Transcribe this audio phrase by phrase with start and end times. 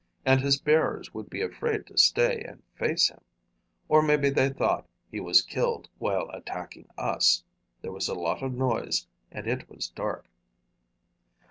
[0.25, 3.21] And his bearers would be afraid to stay and face him.
[3.87, 7.43] Or maybe they thought he was killed while attacking us.
[7.83, 10.25] There was a lot of noise, and it was dark."